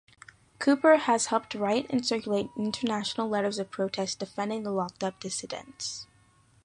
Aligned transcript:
Cooper 0.57 0.97
has 0.97 1.27
helped 1.27 1.53
write 1.53 1.85
and 1.91 2.03
circulate 2.03 2.49
international 2.57 3.29
letters 3.29 3.59
of 3.59 3.69
protest 3.69 4.17
defending 4.17 4.63
the 4.63 4.71
locked-up 4.71 5.19
dissidents. 5.19 6.07